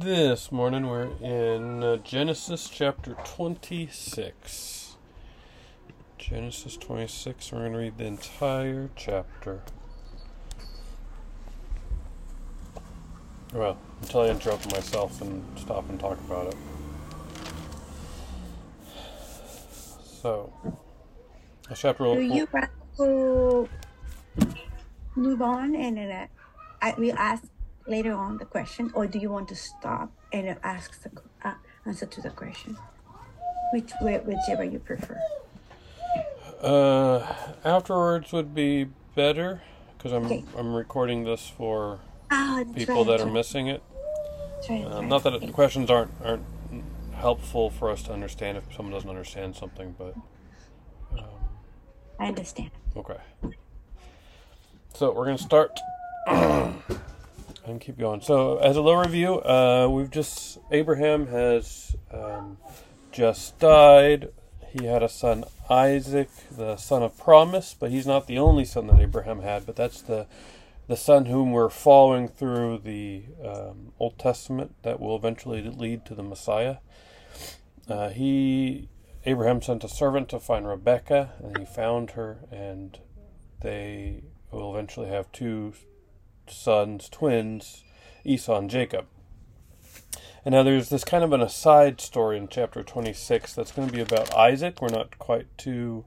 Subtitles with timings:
[0.00, 4.96] This morning we're in uh, Genesis chapter 26.
[6.16, 9.60] Genesis 26, we're going to read the entire chapter.
[13.52, 16.56] Well, until I interrupt myself and stop and talk about it.
[20.22, 20.50] So,
[21.74, 22.14] chapter will.
[22.14, 23.68] Do you want to
[25.14, 26.28] move on and then
[26.80, 27.44] I will ask
[27.90, 31.10] later on the question, or do you want to stop and ask the
[31.44, 31.54] uh,
[31.84, 32.76] answer to the question?
[33.72, 35.20] Which whichever you prefer.
[36.62, 37.26] Uh,
[37.64, 39.62] afterwards would be better
[39.96, 40.44] because I'm Okay.
[40.56, 42.00] I'm recording this for
[42.30, 43.82] Ah, people that are missing it.
[44.70, 46.44] Um, not that it, the questions aren't aren't
[47.14, 50.14] helpful for us to understand if someone doesn't understand something, but
[51.18, 51.24] um,
[52.18, 52.70] I understand.
[52.96, 53.18] okay.
[54.94, 55.78] So we're gonna start
[57.64, 58.20] and keep going.
[58.20, 62.58] So as a little review, uh, we've just Abraham has um,
[63.12, 64.30] just died.
[64.68, 68.86] He had a son Isaac, the son of promise, but he's not the only son
[68.86, 69.66] that Abraham had.
[69.66, 70.26] But that's the
[70.86, 76.14] the son whom we're following through the um, Old Testament that will eventually lead to
[76.14, 76.78] the Messiah.
[77.88, 78.88] Uh, he
[79.24, 82.98] Abraham sent a servant to find Rebecca, and he found her, and
[83.60, 85.74] they will eventually have two
[86.50, 87.84] sons, twins,
[88.24, 89.06] Esau and Jacob.
[90.44, 93.94] And now there's this kind of an aside story in chapter 26 that's going to
[93.94, 94.80] be about Isaac.
[94.80, 96.04] We're not quite to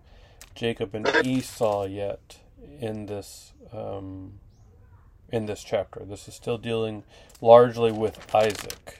[0.56, 2.40] Jacob and Esau yet
[2.80, 4.40] in this um,
[5.30, 6.04] in this chapter.
[6.06, 7.04] This is still dealing
[7.42, 9.00] largely with Isaac.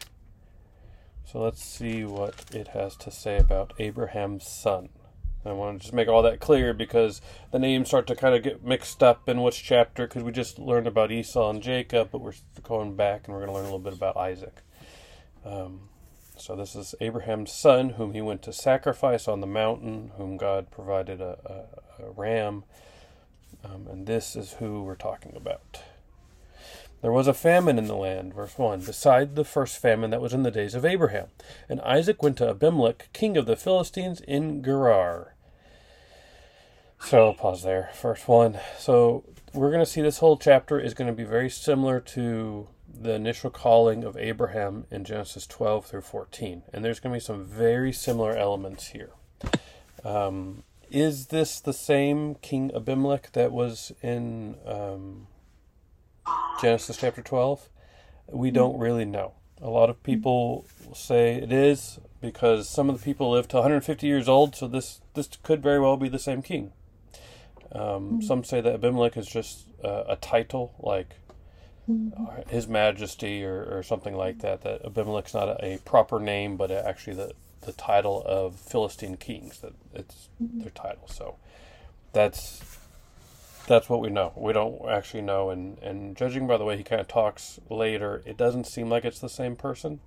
[1.26, 4.90] So let's see what it has to say about Abraham's son.
[5.46, 8.44] I want to just make all that clear because the names start to kind of
[8.44, 12.22] get mixed up in which chapter because we just learned about Esau and Jacob, but
[12.22, 14.62] we're going back and we're going to learn a little bit about Isaac.
[15.46, 15.90] Um,
[16.38, 20.72] so this is Abraham's son, whom he went to sacrifice on the mountain, whom God
[20.72, 21.38] provided a,
[22.00, 22.64] a, a ram,
[23.64, 25.82] um, and this is who we're talking about.
[27.02, 30.34] There was a famine in the land, verse 1, beside the first famine that was
[30.34, 31.28] in the days of Abraham.
[31.68, 35.33] And Isaac went to Abimelech, king of the Philistines, in Gerar.
[37.06, 37.90] So, I'll pause there.
[37.94, 38.58] First 1.
[38.78, 42.69] So, we're going to see this whole chapter is going to be very similar to
[42.88, 46.64] the initial calling of Abraham in Genesis 12 through 14.
[46.72, 49.12] And there's going to be some very similar elements here.
[50.06, 55.28] Um, is this the same King Abimelech that was in um,
[56.62, 57.68] Genesis chapter 12?
[58.31, 59.34] We don't really know.
[59.62, 64.08] A lot of people say it is because some of the people lived to 150
[64.08, 66.72] years old, so this, this could very well be the same king.
[67.73, 71.16] Um, Some say that Abimelech is just uh, a title, like
[71.89, 74.61] uh, His Majesty or, or something like that.
[74.61, 79.59] That Abimelech's not a, a proper name, but actually the, the title of Philistine kings.
[79.61, 81.07] That it's their title.
[81.07, 81.38] So
[82.11, 82.61] that's
[83.66, 84.34] that's what we know.
[84.35, 88.22] We don't actually know, and and judging by the way he kind of talks later,
[88.25, 90.00] it doesn't seem like it's the same person.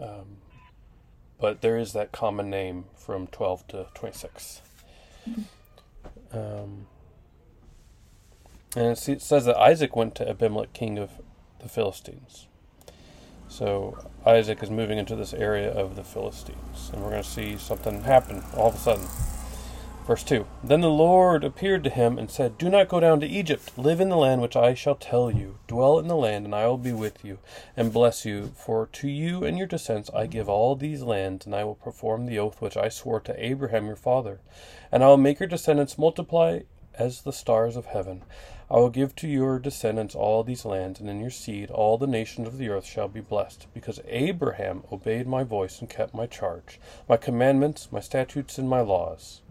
[0.00, 0.38] Um,
[1.38, 4.62] but there is that common name from twelve to twenty six.
[6.32, 6.86] Um,
[8.74, 11.10] and it it says that Isaac went to Abimelech, king of
[11.60, 12.46] the Philistines.
[13.48, 17.58] So Isaac is moving into this area of the Philistines, and we're going to see
[17.58, 19.06] something happen all of a sudden.
[20.04, 23.26] Verse 2 Then the Lord appeared to him and said, Do not go down to
[23.26, 23.78] Egypt.
[23.78, 25.58] Live in the land which I shall tell you.
[25.68, 27.38] Dwell in the land, and I will be with you,
[27.76, 28.50] and bless you.
[28.56, 32.26] For to you and your descendants I give all these lands, and I will perform
[32.26, 34.40] the oath which I swore to Abraham your father.
[34.90, 36.62] And I will make your descendants multiply
[36.94, 38.24] as the stars of heaven.
[38.68, 42.08] I will give to your descendants all these lands, and in your seed all the
[42.08, 46.26] nations of the earth shall be blessed, because Abraham obeyed my voice and kept my
[46.26, 49.42] charge, my commandments, my statutes, and my laws.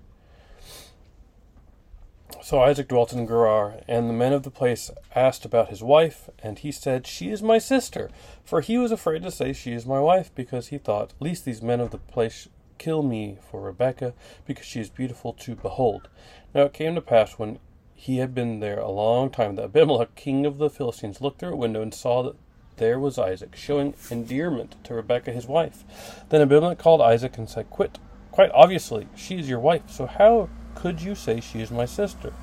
[2.43, 6.29] So Isaac dwelt in Gerar, and the men of the place asked about his wife,
[6.41, 8.09] and he said, She is my sister.
[8.43, 11.61] For he was afraid to say, She is my wife, because he thought, Least these
[11.61, 14.13] men of the place kill me for Rebekah,
[14.45, 16.09] because she is beautiful to behold.
[16.53, 17.59] Now it came to pass when
[17.93, 21.53] he had been there a long time that Abimelech, king of the Philistines, looked through
[21.53, 22.35] a window and saw that
[22.77, 25.83] there was Isaac, showing endearment to Rebekah his wife.
[26.29, 27.99] Then Abimelech called Isaac and said, Quit,
[28.31, 32.33] quite obviously, she is your wife, so how could you say she is my sister?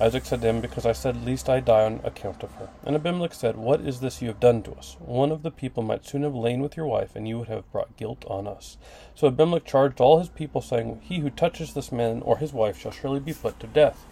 [0.00, 2.70] Isaac said to him, Because I said, Least I die on account of her.
[2.84, 4.96] And Abimelech said, What is this you have done to us?
[4.98, 7.70] One of the people might soon have lain with your wife, and you would have
[7.70, 8.78] brought guilt on us.
[9.14, 12.78] So Abimelech charged all his people, saying, He who touches this man or his wife
[12.78, 14.06] shall surely be put to death.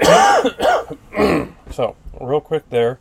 [1.70, 2.98] so, real quick there.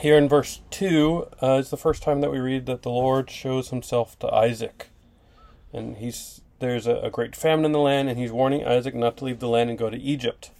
[0.00, 3.30] Here in verse 2 uh, is the first time that we read that the Lord
[3.30, 4.88] shows himself to Isaac.
[5.72, 9.16] And he's there's a, a great famine in the land, and he's warning Isaac not
[9.18, 10.50] to leave the land and go to Egypt.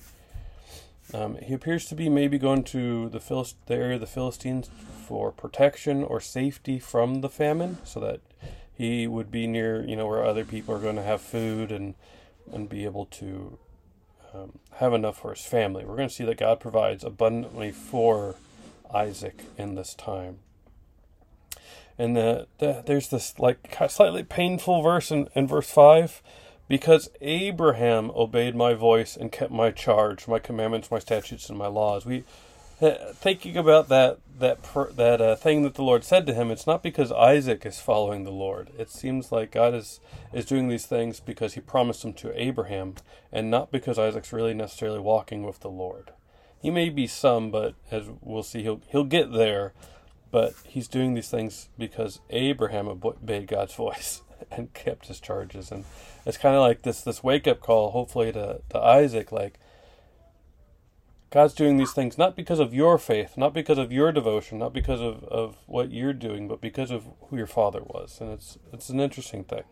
[1.14, 4.70] Um, he appears to be maybe going to the, Philist- the area of the Philistines
[5.06, 8.20] for protection or safety from the famine, so that
[8.72, 11.94] he would be near, you know, where other people are going to have food and
[12.52, 13.58] and be able to
[14.34, 15.84] um, have enough for his family.
[15.84, 18.36] We're going to see that God provides abundantly for
[18.92, 20.38] Isaac in this time.
[21.98, 26.22] And the, the, there's this like slightly painful verse in, in verse 5
[26.68, 31.66] because Abraham obeyed my voice and kept my charge, my commandments, my statutes, and my
[31.66, 32.06] laws.
[32.06, 32.24] We
[32.80, 34.58] uh, thinking about that that
[34.96, 36.50] that uh, thing that the Lord said to him.
[36.50, 38.70] It's not because Isaac is following the Lord.
[38.78, 39.98] It seems like God is
[40.32, 42.94] is doing these things because He promised them to Abraham,
[43.32, 46.12] and not because Isaac's really necessarily walking with the Lord.
[46.60, 49.72] He may be some, but as we'll see, he'll he'll get there.
[50.30, 55.84] But he's doing these things because Abraham obeyed God's voice and kept his charges, and
[56.26, 59.58] it's kind of like this this wake up call, hopefully to to Isaac, like
[61.30, 64.72] God's doing these things not because of your faith, not because of your devotion, not
[64.72, 68.18] because of, of what you're doing, but because of who your father was.
[68.20, 69.64] And it's it's an interesting thing.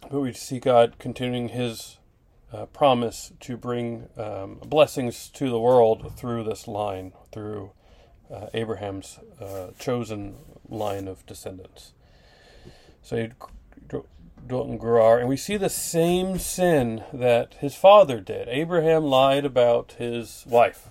[0.00, 1.98] But we see God continuing his
[2.52, 7.72] uh, promise to bring um, blessings to the world through this line, through
[8.32, 10.36] uh, Abraham's uh, chosen
[10.68, 11.92] line of descendants.
[13.02, 13.30] So he
[14.46, 18.48] dwelt in Gerar, and we see the same sin that his father did.
[18.48, 20.88] Abraham lied about his wife,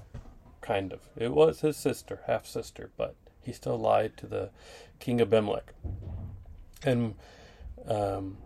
[0.62, 1.00] kind of.
[1.18, 4.52] It was his sister, half sister, but he still lied to the
[5.00, 5.74] king Abimelech.
[6.84, 7.16] And
[7.88, 8.38] um,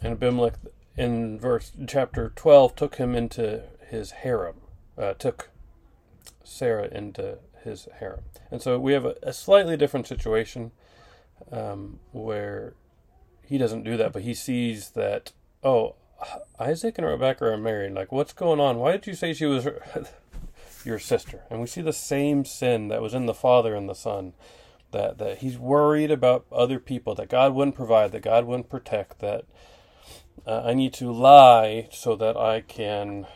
[0.00, 0.54] and Abimelech
[0.96, 4.56] in verse chapter twelve took him into his harem,
[4.96, 5.50] uh, took
[6.44, 10.72] Sarah into his harem, and so we have a, a slightly different situation
[11.50, 12.74] um, where
[13.44, 15.32] he doesn't do that, but he sees that
[15.62, 15.94] oh,
[16.58, 17.92] Isaac and Rebecca are married.
[17.92, 18.78] Like, what's going on?
[18.78, 19.66] Why did you say she was
[20.84, 21.42] your sister?
[21.50, 24.34] And we see the same sin that was in the father and the son.
[24.90, 29.20] That that he's worried about other people, that God wouldn't provide, that God wouldn't protect,
[29.20, 29.46] that
[30.46, 33.26] uh, I need to lie so that I can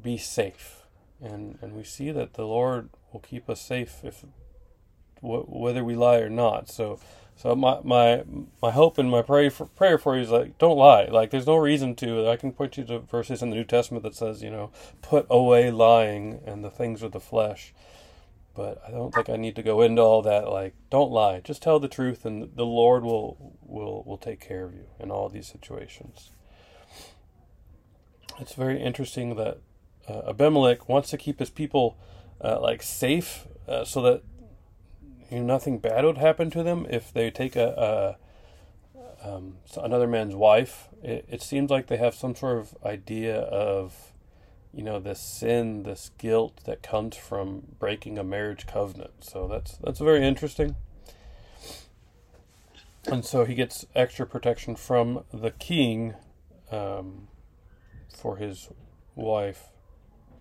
[0.00, 0.79] be safe.
[1.22, 4.24] And and we see that the Lord will keep us safe if
[5.22, 6.68] whether we lie or not.
[6.68, 6.98] So
[7.36, 8.22] so my my
[8.60, 11.04] my hope and my prayer for, prayer for you is like don't lie.
[11.04, 12.28] Like there's no reason to.
[12.28, 14.70] I can point you to verses in the New Testament that says you know
[15.02, 17.72] put away lying and the things of the flesh.
[18.54, 20.50] But I don't think I need to go into all that.
[20.50, 21.40] Like don't lie.
[21.40, 25.10] Just tell the truth, and the Lord will will will take care of you in
[25.10, 26.32] all these situations.
[28.38, 29.60] It's very interesting that
[30.10, 31.96] uh, Abimelech wants to keep his people
[32.42, 34.22] uh, like safe, uh, so that
[35.30, 38.16] you know, nothing bad would happen to them if they take a,
[39.22, 40.88] a um, another man's wife.
[41.02, 44.12] It, it seems like they have some sort of idea of,
[44.72, 49.24] you know, this sin, this guilt that comes from breaking a marriage covenant.
[49.24, 50.76] So that's that's very interesting.
[53.06, 56.14] And so he gets extra protection from the king
[56.70, 57.28] um,
[58.14, 58.68] for his
[59.14, 59.70] wife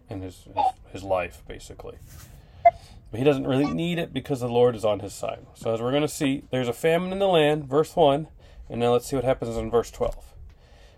[0.09, 1.97] and his, his, his life, basically.
[3.11, 5.45] But he doesn't really need it because the Lord is on his side.
[5.55, 8.27] So, as we're going to see, there's a famine in the land, verse 1.
[8.69, 10.33] And now let's see what happens in verse 12.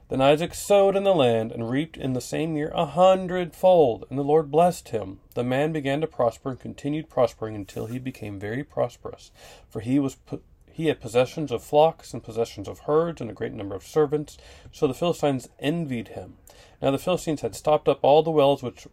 [0.10, 4.20] Then Isaac sowed in the land and reaped in the same year a hundredfold, and
[4.20, 5.22] the Lord blessed him.
[5.36, 9.32] The man began to prosper and continued prospering until he became very prosperous,
[9.70, 13.34] for he was put, he had possessions of flocks and possessions of herds and a
[13.34, 14.38] great number of servants.
[14.74, 16.36] So the Philistines envied him.
[16.82, 18.88] Now the Philistines had stopped up all the wells which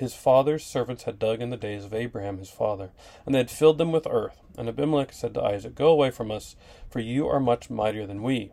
[0.00, 2.90] his father's servants had dug in the days of Abraham his father,
[3.24, 4.40] and they had filled them with earth.
[4.56, 6.56] And Abimelech said to Isaac, Go away from us,
[6.88, 8.52] for you are much mightier than we.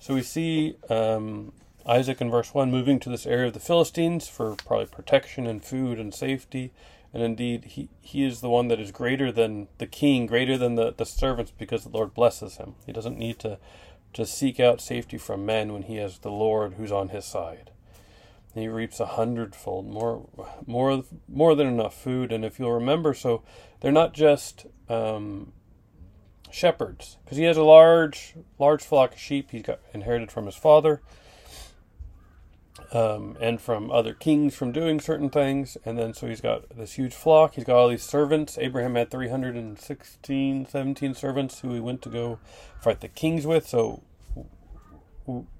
[0.00, 1.52] So we see um,
[1.86, 5.64] Isaac in verse 1 moving to this area of the Philistines for probably protection and
[5.64, 6.72] food and safety.
[7.12, 10.74] And indeed, he, he is the one that is greater than the king, greater than
[10.74, 12.74] the, the servants, because the Lord blesses him.
[12.84, 13.58] He doesn't need to,
[14.14, 17.70] to seek out safety from men when he has the Lord who's on his side
[18.54, 20.28] he reaps a hundredfold more
[20.66, 22.32] more more than enough food.
[22.32, 23.42] And if you'll remember so
[23.80, 25.52] they're not just um,
[26.50, 30.54] shepherds because he has a large large flock of sheep he got inherited from his
[30.54, 31.02] father
[32.92, 35.76] um, and from other kings from doing certain things.
[35.84, 37.54] And then so he's got this huge flock.
[37.54, 38.58] He's got all these servants.
[38.58, 42.38] Abraham had 316 17 servants who he went to go
[42.80, 43.66] fight the kings with.
[43.66, 44.02] So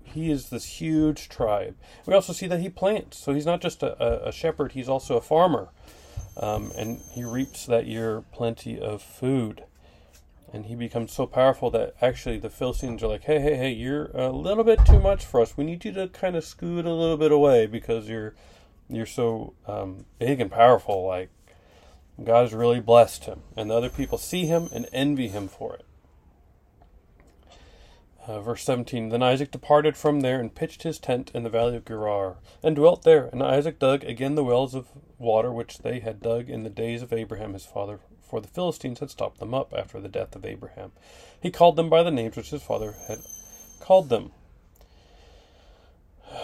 [0.03, 1.77] he is this huge tribe.
[2.07, 5.17] We also see that he plants, so he's not just a, a shepherd; he's also
[5.17, 5.69] a farmer.
[6.37, 9.65] um, and he reaps that year plenty of food.
[10.53, 14.07] And he becomes so powerful that actually the Philistines are like, hey, hey, hey, you're
[14.15, 15.57] a little bit too much for us.
[15.57, 18.35] We need you to kind of scoot a little bit away because you're
[18.89, 21.07] you're so um, big and powerful.
[21.07, 21.31] Like
[22.23, 25.75] God has really blessed him, and the other people see him and envy him for
[25.75, 25.85] it.
[28.27, 31.77] Uh, verse 17 Then Isaac departed from there and pitched his tent in the valley
[31.77, 33.27] of Gerar, and dwelt there.
[33.27, 34.89] And Isaac dug again the wells of
[35.19, 39.01] water which they had dug in the days of Abraham his father, for the Philistines
[39.01, 40.93] had stopped them up after the death of Abraham.
[41.39, 43.21] He called them by the names which his father had
[43.81, 44.31] called them.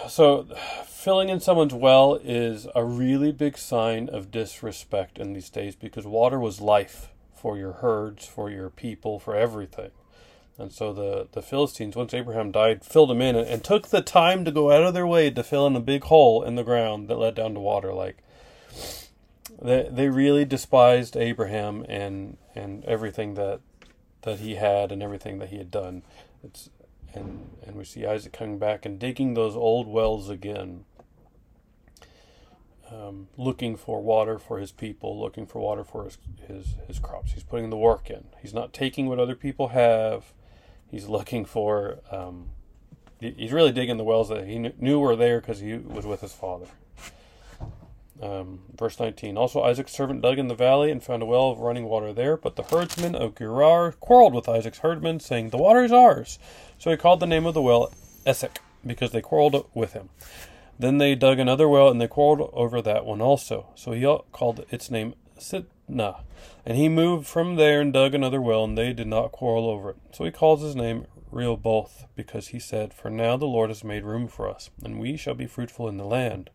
[0.07, 0.47] So,
[0.85, 6.05] filling in someone's well is a really big sign of disrespect in these days because
[6.05, 9.89] water was life for your herds, for your people, for everything.
[10.57, 14.01] And so the, the Philistines, once Abraham died, filled him in and, and, took the
[14.01, 16.63] time to go out of their way to fill in a big hole in the
[16.63, 17.93] ground that led down to water.
[17.93, 18.17] Like
[19.61, 23.61] they they really despised Abraham and and everything that
[24.23, 26.03] that he had and everything that he had done.
[26.43, 26.69] It's
[27.13, 30.85] and and we see Isaac coming back and digging those old wells again.
[32.91, 37.31] Um, looking for water for his people, looking for water for his, his his crops.
[37.31, 38.25] He's putting the work in.
[38.41, 40.33] He's not taking what other people have
[40.91, 41.99] he's looking for.
[42.11, 42.49] Um,
[43.19, 46.33] he's really digging the wells that he knew were there because he was with his
[46.33, 46.67] father.
[48.21, 49.35] Um, verse 19.
[49.35, 52.37] Also, Isaac's servant dug in the valley and found a well of running water there,
[52.37, 56.37] but the herdsmen of Gerar quarreled with Isaac's herdmen, saying, The water is ours.
[56.77, 57.91] So he called the name of the well
[58.25, 60.09] Esek, because they quarreled with him.
[60.77, 63.67] Then they dug another well, and they quarreled over that one also.
[63.73, 65.15] So he called its name
[65.91, 66.23] Sitnah.
[66.65, 69.91] And he moved from there and dug another well, and they did not quarrel over
[69.91, 69.97] it.
[70.11, 74.03] So he calls his name Rehoboth, because he said, For now the Lord has made
[74.03, 76.49] room for us, and we shall be fruitful in the land.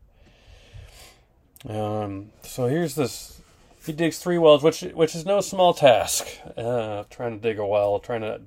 [1.69, 3.41] Um, so here's this.
[3.85, 6.27] He digs three wells, which which is no small task.
[6.57, 8.41] Uh, trying to dig a well, trying to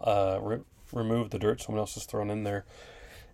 [0.00, 0.62] uh, re-
[0.92, 2.64] remove the dirt someone else has thrown in there,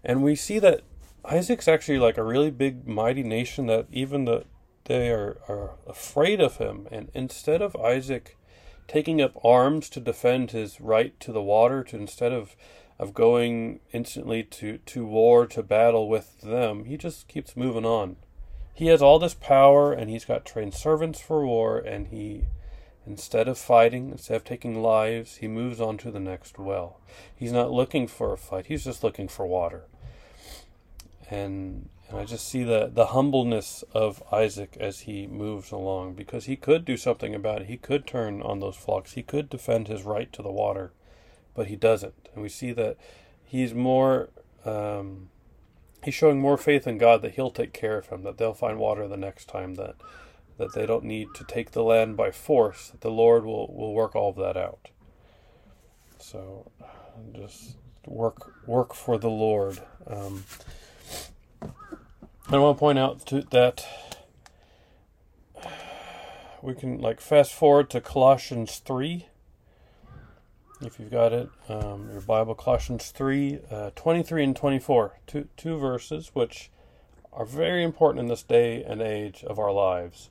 [0.05, 0.83] and we see that
[1.25, 4.45] Isaac's actually like a really big, mighty nation that even the
[4.85, 6.89] they are, are afraid of him.
[6.91, 8.37] And instead of Isaac
[8.89, 12.57] taking up arms to defend his right to the water, to instead of
[12.99, 18.15] of going instantly to, to war, to battle with them, he just keeps moving on.
[18.75, 22.45] He has all this power and he's got trained servants for war, and he,
[23.05, 27.01] instead of fighting, instead of taking lives, he moves on to the next well.
[27.35, 29.83] He's not looking for a fight, he's just looking for water.
[31.29, 36.57] And I just see the, the humbleness of Isaac as he moves along because he
[36.57, 37.67] could do something about it.
[37.69, 39.13] He could turn on those flocks.
[39.13, 40.93] He could defend his right to the water,
[41.55, 42.29] but he doesn't.
[42.35, 42.97] And we see that
[43.45, 44.29] he's more,
[44.65, 45.31] um,
[46.05, 48.79] he's showing more faith in God that he'll take care of him, that they'll find
[48.79, 49.97] water the next time, that,
[50.59, 53.95] that they don't need to take the land by force, that the Lord will, will
[53.95, 54.91] work all of that out.
[56.19, 56.71] So
[57.35, 57.77] just
[58.07, 59.81] work, work for the Lord.
[60.07, 60.45] Um,
[62.55, 63.87] I want to point out to, that
[66.61, 69.27] we can like fast forward to Colossians 3
[70.83, 75.79] if you've got it um, your Bible Colossians 3 uh, 23 and 24 two, two
[75.79, 76.71] verses which
[77.33, 80.29] are very important in this day and age of our lives.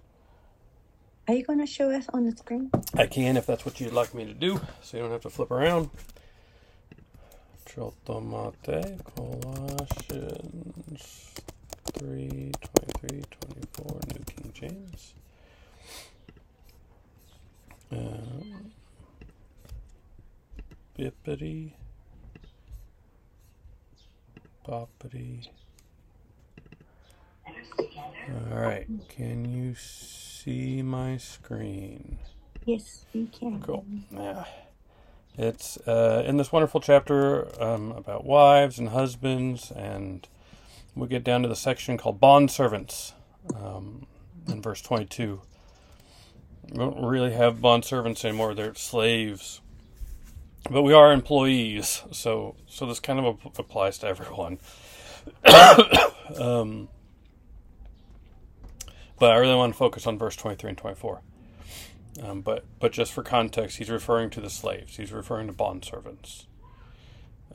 [1.28, 2.70] Are you going to show us on the screen?
[2.94, 5.32] I can if that's what you'd like me to do so you don't have to
[5.32, 5.90] flip around.
[7.66, 10.82] Chotomate Colossians
[11.86, 12.52] 3,
[13.00, 13.24] 23,
[13.76, 15.14] 24, New King James.
[17.92, 18.72] Um,
[20.98, 21.74] bippity,
[24.68, 25.48] boppity.
[28.52, 32.20] Alright, can you see my screen?
[32.66, 33.62] Yes, you can.
[33.62, 33.86] Cool.
[34.12, 34.46] Yeah.
[35.38, 40.28] It's uh, in this wonderful chapter um, about wives and husbands and
[40.96, 43.14] we get down to the section called bond servants
[43.56, 44.06] um,
[44.48, 45.42] in verse 22.
[46.70, 49.62] We don't really have bond servants anymore; they're slaves,
[50.70, 52.04] but we are employees.
[52.12, 54.60] So, so this kind of applies to everyone.
[56.40, 56.88] um,
[59.20, 61.22] but I really want to focus on verse 23 and 24.
[62.24, 64.98] Um, but but just for context, he's referring to the slaves.
[64.98, 66.48] He's referring to bond servants.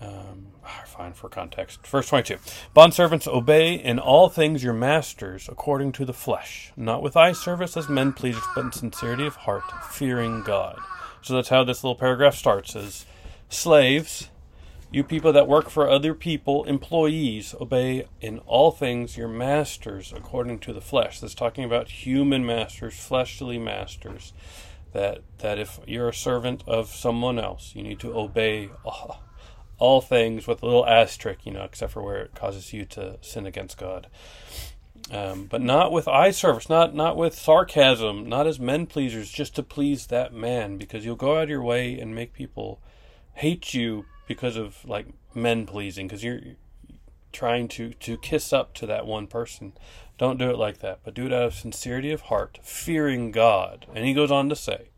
[0.00, 1.86] Um, ah, fine for context.
[1.86, 2.36] Verse 22
[2.74, 7.76] Bondservants, obey in all things your masters according to the flesh, not with eye service
[7.76, 10.78] as men please, but in sincerity of heart, fearing God.
[11.22, 13.06] So that's how this little paragraph starts: is
[13.48, 14.28] slaves,
[14.90, 20.60] You people that work for other people, employees, obey in all things your masters according
[20.60, 21.20] to the flesh.
[21.20, 24.32] That's talking about human masters, fleshly masters.
[24.92, 28.70] That that if you're a servant of someone else, you need to obey
[29.78, 33.18] all things with a little asterisk, you know, except for where it causes you to
[33.20, 34.08] sin against God.
[35.10, 39.54] Um, but not with eye service, not not with sarcasm, not as men pleasers, just
[39.54, 42.80] to please that man, because you'll go out of your way and make people
[43.34, 46.40] hate you because of like men pleasing, because you're
[47.32, 49.74] trying to to kiss up to that one person.
[50.18, 53.86] Don't do it like that, but do it out of sincerity of heart, fearing God.
[53.94, 54.88] And he goes on to say,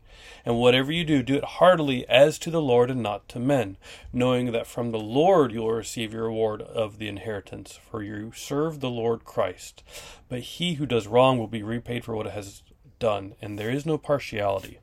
[0.45, 3.77] and whatever you do, do it heartily as to the Lord and not to men,
[4.13, 8.31] knowing that from the Lord you will receive your reward of the inheritance, for you
[8.35, 9.83] serve the Lord Christ.
[10.27, 12.63] But he who does wrong will be repaid for what it has
[12.99, 14.79] done, and there is no partiality.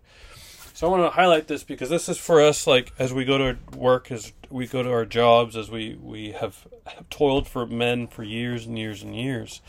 [0.77, 3.39] So I want to highlight this because this is for us, like as we go
[3.39, 7.65] to work, as we go to our jobs, as we we have, have toiled for
[7.65, 9.63] men for years and years and years.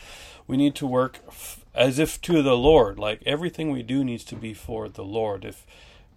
[0.46, 2.98] We need to work f- as if to the Lord.
[2.98, 5.46] Like everything we do needs to be for the Lord.
[5.46, 5.64] If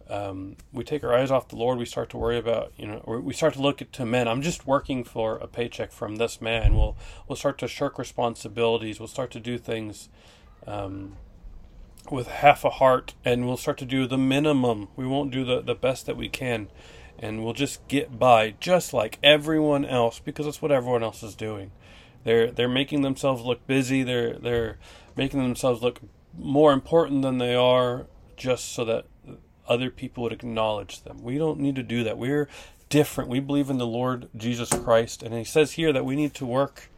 [0.09, 2.99] um, we take our eyes off the Lord, we start to worry about, you know,
[3.05, 4.27] or we start to look at to men.
[4.27, 6.75] I'm just working for a paycheck from this man.
[6.75, 6.97] We'll
[7.29, 8.99] we'll start to shirk responsibilities.
[8.99, 10.09] We'll start to do things
[10.67, 11.15] um,
[12.09, 14.87] with half a heart, and we'll start to do the minimum.
[14.95, 16.69] We won't do the the best that we can,
[17.19, 21.35] and we'll just get by, just like everyone else, because that's what everyone else is
[21.35, 21.71] doing.
[22.23, 24.03] They're they're making themselves look busy.
[24.03, 24.77] They're they're
[25.15, 25.99] making themselves look
[26.37, 29.05] more important than they are, just so that
[29.67, 31.21] other people would acknowledge them.
[31.23, 32.17] We don't need to do that.
[32.17, 32.47] We're
[32.89, 33.29] different.
[33.29, 35.23] We believe in the Lord Jesus Christ.
[35.23, 36.90] And he says here that we need to work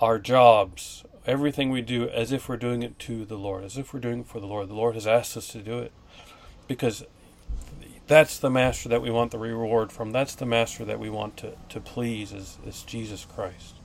[0.00, 3.92] our jobs, everything we do, as if we're doing it to the Lord, as if
[3.92, 4.68] we're doing it for the Lord.
[4.68, 5.92] The Lord has asked us to do it
[6.66, 7.04] because
[8.06, 10.12] that's the master that we want the reward from.
[10.12, 13.76] That's the master that we want to, to please is, is Jesus Christ.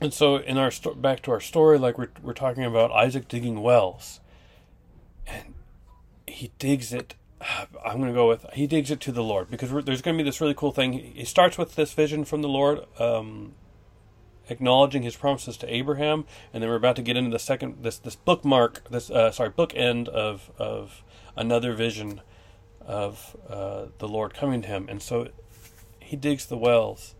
[0.00, 3.28] And so in our sto- back to our story, like we're, we're talking about Isaac
[3.28, 4.20] digging wells.
[5.26, 5.54] And
[6.26, 7.14] he digs it.
[7.84, 10.22] I'm going to go with he digs it to the Lord because there's going to
[10.22, 10.92] be this really cool thing.
[10.92, 13.54] He starts with this vision from the Lord, um,
[14.48, 17.98] acknowledging His promises to Abraham, and then we're about to get into the second this
[17.98, 21.02] this bookmark this uh, sorry book end of of
[21.36, 22.20] another vision
[22.80, 25.28] of uh, the Lord coming to him, and so
[26.00, 27.14] he digs the wells.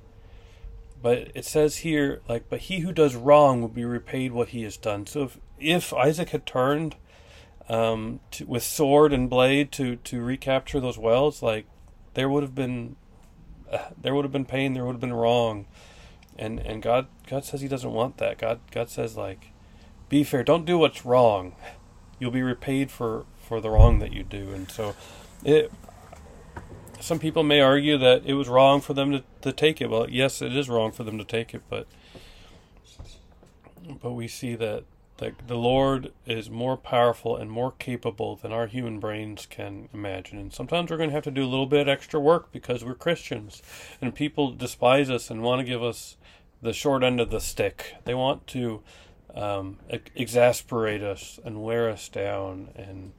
[1.03, 4.63] But it says here, like, but he who does wrong will be repaid what he
[4.63, 5.07] has done.
[5.07, 6.97] So if if Isaac had turned
[7.69, 11.67] um, to, with sword and blade to to recapture those wells, like
[12.15, 12.97] there would have been
[13.71, 15.67] uh, there would have been pain, there would have been wrong,
[16.39, 18.39] and and God God says He doesn't want that.
[18.39, 19.53] God God says like,
[20.09, 21.55] be fair, don't do what's wrong.
[22.19, 24.95] You'll be repaid for for the wrong that you do, and so
[25.45, 25.73] it.
[26.99, 29.91] Some people may argue that it was wrong for them to, to take it.
[29.91, 31.87] Well, yes, it is wrong for them to take it, but
[34.03, 34.85] but we see that
[35.19, 40.39] that the Lord is more powerful and more capable than our human brains can imagine.
[40.39, 42.95] And sometimes we're going to have to do a little bit extra work because we're
[42.95, 43.63] Christians.
[44.01, 46.17] And people despise us and want to give us
[46.61, 47.97] the short end of the stick.
[48.05, 48.83] They want to
[49.35, 49.79] um,
[50.15, 53.13] exasperate us and wear us down and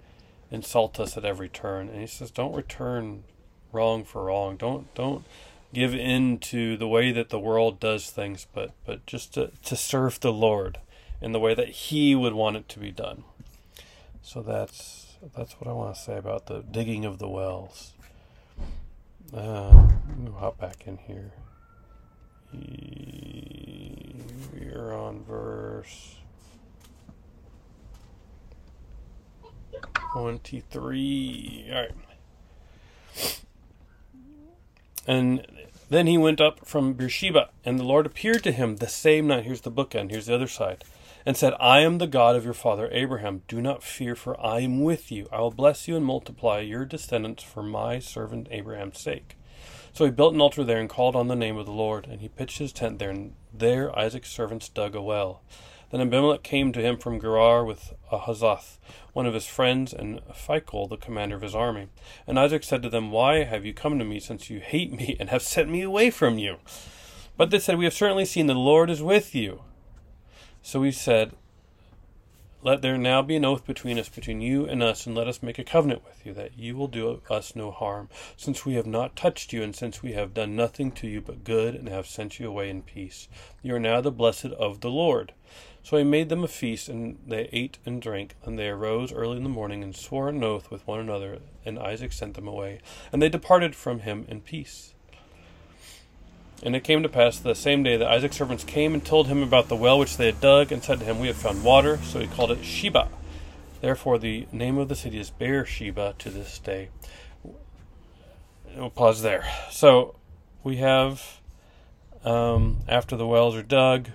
[0.51, 1.89] insult us at every turn.
[1.89, 3.23] And he says, don't return
[3.71, 4.55] wrong for wrong.
[4.55, 5.25] Don't, don't
[5.73, 9.75] give in to the way that the world does things, but, but just to, to
[9.75, 10.79] serve the Lord
[11.21, 13.23] in the way that he would want it to be done.
[14.21, 17.93] So that's that's what I want to say about the digging of the wells.
[19.33, 19.87] Uh,
[20.37, 21.31] hop back in here.
[24.53, 26.15] We're on verse
[30.13, 31.69] 23.
[31.69, 31.91] All right.
[35.05, 35.45] And
[35.89, 39.45] then he went up from Beersheba, and the Lord appeared to him the same night.
[39.45, 40.83] Here's the bookend, here's the other side
[41.27, 43.41] and said, I am the God of your father Abraham.
[43.49, 45.27] Do not fear, for I am with you.
[45.29, 49.37] I will bless you and multiply your descendants for my servant Abraham's sake.
[49.91, 52.21] So he built an altar there and called on the name of the Lord, and
[52.21, 55.41] he pitched his tent there, and there Isaac's servants dug a well.
[55.91, 58.77] Then Abimelech came to him from Gerar with Ahuzzath,
[59.11, 61.89] one of his friends, and Phichol, the commander of his army.
[62.25, 65.17] And Isaac said to them, Why have you come to me, since you hate me
[65.19, 66.59] and have sent me away from you?
[67.35, 69.63] But they said, We have certainly seen the Lord is with you.
[70.61, 71.33] So we said,
[72.61, 75.41] Let there now be an oath between us, between you and us, and let us
[75.41, 78.87] make a covenant with you, that you will do us no harm, since we have
[78.87, 82.07] not touched you, and since we have done nothing to you but good, and have
[82.07, 83.27] sent you away in peace.
[83.61, 85.33] You are now the blessed of the Lord.
[85.87, 88.35] So he made them a feast, and they ate and drank.
[88.43, 91.39] And they arose early in the morning and swore an oath with one another.
[91.65, 92.79] And Isaac sent them away.
[93.13, 94.93] And they departed from him in peace.
[96.63, 99.43] And it came to pass the same day that Isaac's servants came and told him
[99.43, 101.97] about the well which they had dug, and said to him, We have found water.
[102.03, 103.09] So he called it Shebah.
[103.79, 106.89] Therefore, the name of the city is Beersheba to this day.
[108.75, 109.47] We'll pause there.
[109.71, 110.15] So
[110.63, 111.39] we have,
[112.23, 114.09] um, after the wells are dug,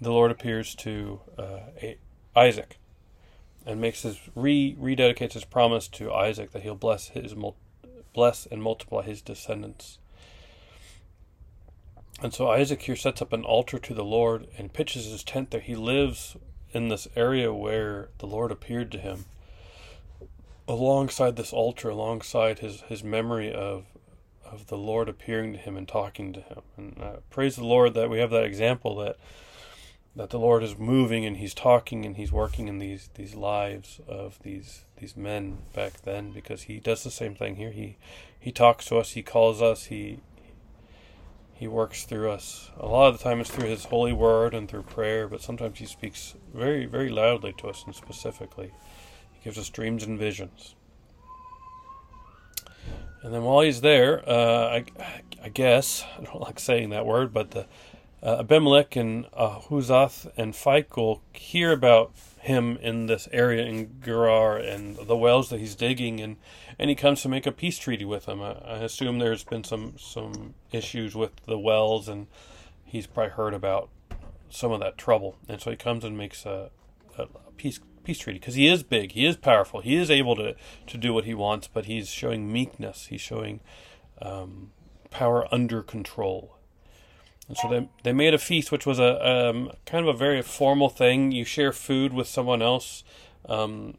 [0.00, 1.60] the Lord appears to uh,
[2.36, 2.78] Isaac
[3.66, 7.34] and makes his re rededicates his promise to Isaac that he'll bless his
[8.14, 9.98] bless and multiply his descendants.
[12.20, 15.50] And so Isaac here sets up an altar to the Lord and pitches his tent
[15.50, 15.60] there.
[15.60, 16.36] He lives
[16.72, 19.26] in this area where the Lord appeared to him.
[20.66, 23.84] Alongside this altar, alongside his, his memory of
[24.44, 26.62] of the Lord appearing to him and talking to him.
[26.76, 29.18] And uh, praise the Lord that we have that example that
[30.16, 34.00] that the Lord is moving and He's talking and He's working in these these lives
[34.08, 37.70] of these these men back then because He does the same thing here.
[37.70, 37.96] He
[38.38, 39.12] He talks to us.
[39.12, 39.84] He calls us.
[39.84, 40.18] He
[41.58, 42.70] he works through us.
[42.78, 45.80] A lot of the time it's through His holy word and through prayer, but sometimes
[45.80, 48.70] He speaks very, very loudly to us and specifically.
[49.32, 50.76] He gives us dreams and visions.
[53.24, 54.84] And then while He's there, uh, I,
[55.42, 57.66] I guess, I don't like saying that word, but the
[58.22, 62.12] uh, Abimelech and Ahuzzath Huzath and Phichol hear about
[62.48, 66.36] him in this area in Gerar and the wells that he's digging, and,
[66.78, 68.42] and he comes to make a peace treaty with them.
[68.42, 72.26] I, I assume there's been some some issues with the wells, and
[72.84, 73.90] he's probably heard about
[74.50, 76.70] some of that trouble, and so he comes and makes a,
[77.16, 80.56] a peace peace treaty because he is big, he is powerful, he is able to
[80.86, 83.60] to do what he wants, but he's showing meekness, he's showing
[84.20, 84.72] um,
[85.10, 86.57] power under control
[87.56, 90.88] so they, they made a feast, which was a um, kind of a very formal
[90.88, 91.32] thing.
[91.32, 93.04] You share food with someone else.
[93.48, 93.96] Um,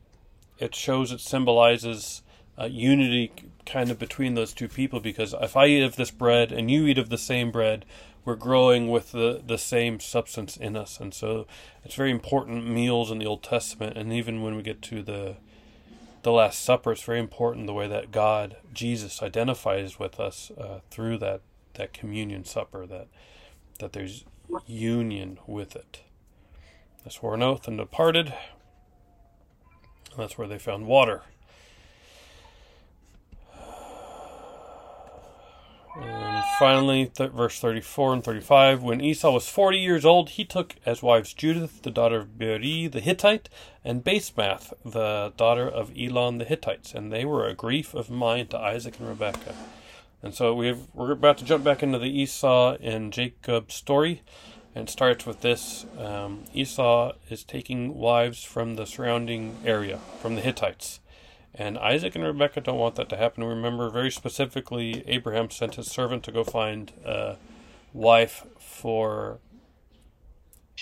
[0.59, 2.21] it shows, it symbolizes
[2.59, 3.31] uh, unity
[3.65, 6.85] kind of between those two people because if I eat of this bread and you
[6.85, 7.85] eat of the same bread,
[8.25, 10.99] we're growing with the, the same substance in us.
[10.99, 11.47] And so
[11.83, 13.97] it's very important meals in the Old Testament.
[13.97, 15.37] And even when we get to the
[16.21, 20.79] the Last Supper, it's very important the way that God, Jesus, identifies with us uh,
[20.89, 21.41] through that,
[21.75, 23.07] that communion supper, that
[23.79, 24.25] that there's
[24.65, 26.01] union with it.
[27.03, 28.33] They swore an oath and departed.
[30.17, 31.23] that's where they found water.
[36.01, 40.75] And finally, th- verse 34 and 35 When Esau was 40 years old, he took
[40.85, 43.49] as wives Judith, the daughter of Beeri the Hittite,
[43.83, 48.51] and Basemath, the daughter of Elon the Hittites, and they were a grief of mind
[48.51, 49.55] to Isaac and Rebekah.
[50.21, 54.21] And so we we're about to jump back into the Esau and Jacob story.
[54.75, 60.35] And it starts with this um, Esau is taking wives from the surrounding area, from
[60.35, 60.99] the Hittites.
[61.55, 63.43] And Isaac and Rebekah don't want that to happen.
[63.43, 67.37] Remember, very specifically, Abraham sent his servant to go find a
[67.91, 69.39] wife for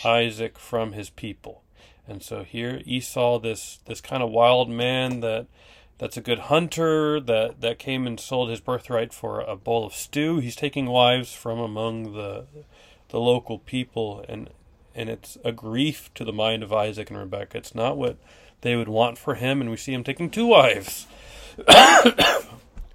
[0.04, 1.64] Isaac from his people.
[2.08, 5.48] And so here Esau, this this kind of wild man that
[5.98, 9.94] that's a good hunter that that came and sold his birthright for a bowl of
[9.94, 10.40] stew.
[10.40, 12.46] He's taking wives from among the
[13.10, 14.50] the local people, and
[14.94, 17.58] and it's a grief to the mind of Isaac and Rebecca.
[17.58, 18.18] It's not what
[18.62, 21.08] they would want for him, and we see him taking two wives.
[21.68, 22.34] uh,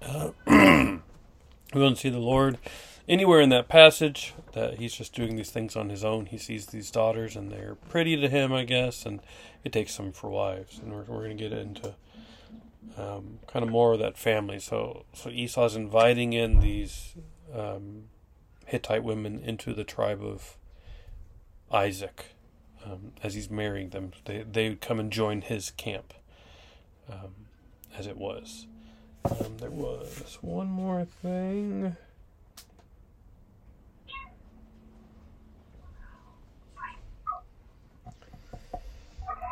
[0.45, 0.99] we
[1.73, 2.57] don't see the Lord
[3.07, 6.25] anywhere in that passage that he's just doing these things on his own.
[6.25, 9.21] He sees these daughters, and they're pretty to him, I guess, and
[9.63, 10.79] it takes them for wives.
[10.79, 11.95] And we're, we're going to get into
[12.97, 14.59] um, kind of more of that family.
[14.59, 17.15] So so Esau's inviting in these
[17.53, 18.05] um,
[18.65, 20.57] Hittite women into the tribe of
[21.71, 22.35] Isaac
[22.85, 24.11] um, as he's marrying them.
[24.25, 26.13] They they would come and join his camp,
[27.11, 27.47] um,
[27.97, 28.67] as it was.
[29.25, 31.95] Um, there was one more thing.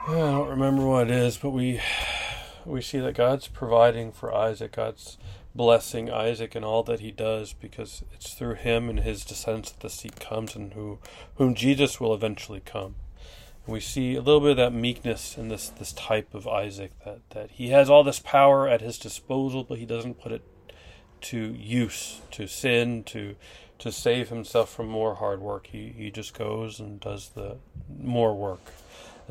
[0.08, 1.80] I don't remember what it is, but we
[2.66, 4.74] we see that God's providing for Isaac.
[4.74, 5.18] God's
[5.54, 9.80] blessing Isaac and all that he does because it's through him and his descendants that
[9.82, 11.00] the seed comes and who
[11.36, 12.96] whom Jesus will eventually come.
[13.66, 16.92] And we see a little bit of that meekness in this this type of Isaac
[17.06, 20.44] that, that he has all this power at his disposal but he doesn't put it
[21.22, 23.36] to use, to sin, to
[23.80, 25.68] to save himself from more hard work.
[25.68, 27.58] He he just goes and does the
[28.00, 28.62] more work.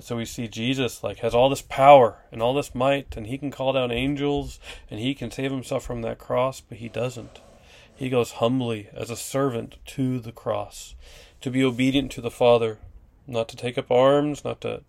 [0.01, 3.27] And so we see Jesus like has all this power and all this might, and
[3.27, 4.59] he can call down angels
[4.91, 7.43] and he can save himself from that cross, but he doesn't.
[7.95, 10.95] He goes humbly as a servant to the cross
[11.43, 12.79] to be obedient to the Father
[13.27, 14.85] not to take up arms, not to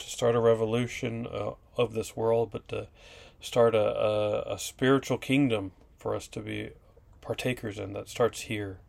[0.00, 2.88] to start a revolution uh, of this world, but to
[3.40, 6.70] start a, a, a spiritual kingdom for us to be
[7.20, 8.80] partakers in that starts here,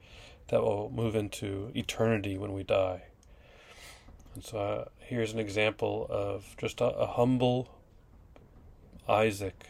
[0.47, 3.03] that will move into eternity when we die.
[4.33, 7.67] And so uh, here's an example of just a, a humble
[9.09, 9.65] Isaac.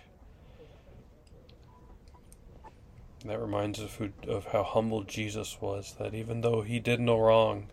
[3.25, 6.99] that reminds us of, who, of how humble Jesus was, that even though he did
[6.99, 7.67] no wrong,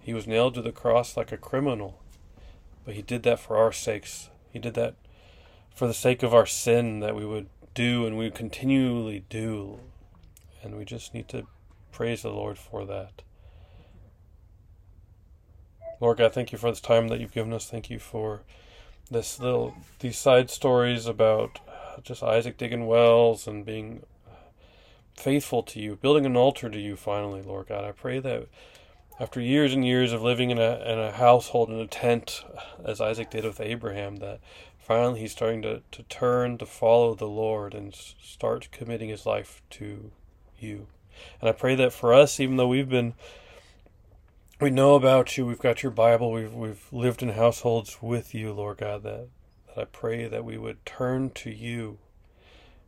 [0.00, 2.00] he was nailed to the cross like a criminal.
[2.84, 4.30] But he did that for our sakes.
[4.52, 4.94] He did that
[5.74, 9.78] for the sake of our sin that we would do and we continually do.
[10.62, 11.46] And we just need to
[11.92, 13.22] praise the Lord for that.
[16.02, 17.70] Lord God, thank you for this time that you've given us.
[17.70, 18.40] Thank you for
[19.08, 24.02] this little these side stories about uh, just Isaac digging wells and being
[25.14, 27.84] faithful to you, building an altar to you finally, Lord God.
[27.84, 28.48] I pray that
[29.20, 32.44] after years and years of living in a in a household in a tent
[32.84, 34.40] as Isaac did with Abraham that
[34.80, 39.62] finally he's starting to, to turn to follow the Lord and start committing his life
[39.70, 40.10] to
[40.58, 40.88] you.
[41.40, 43.14] And I pray that for us, even though we've been,
[44.62, 48.52] we know about you, we've got your Bible, we've we've lived in households with you,
[48.52, 49.02] Lord God.
[49.02, 49.26] That
[49.66, 51.98] that I pray that we would turn to you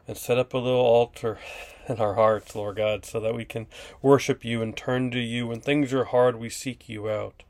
[0.07, 1.39] and set up a little altar
[1.89, 3.67] in our hearts, Lord God, so that we can
[4.03, 5.49] worship you and turn to you.
[5.49, 7.43] When things are hard, we seek you out.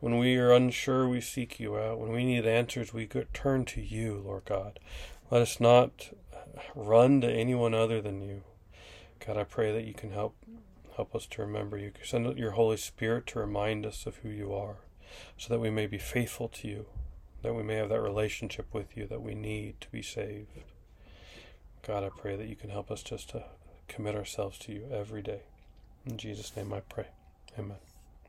[0.00, 1.98] When we are unsure, we seek you out.
[1.98, 4.78] When we need answers, we turn to you, Lord God.
[5.30, 6.10] Let us not
[6.74, 8.42] run to anyone other than you.
[9.26, 10.34] God, I pray that you can help
[10.96, 11.92] help us to remember you.
[12.02, 14.76] Send your Holy Spirit to remind us of who you are,
[15.36, 16.86] so that we may be faithful to you,
[17.42, 20.48] that we may have that relationship with you that we need to be saved.
[21.86, 23.44] God, I pray that you can help us just to
[23.88, 25.42] commit ourselves to you every day.
[26.06, 27.06] In Jesus' name I pray.
[27.58, 27.89] Amen.